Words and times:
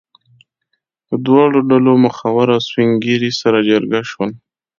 د 1.09 1.11
دواړو 1.25 1.59
ډلو 1.69 1.93
مخور 2.05 2.47
او 2.55 2.61
سپین 2.67 2.89
ږیري 3.03 3.31
سره 3.41 3.57
جرګه 3.69 3.99
شول. 4.09 4.31